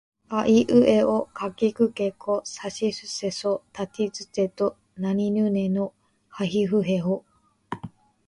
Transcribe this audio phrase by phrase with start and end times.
[0.29, 5.93] あいうえおかきくけこさしすせそたちつてとなにぬねの
[6.27, 7.23] はひふへほ